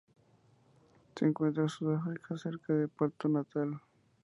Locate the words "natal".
3.29-3.79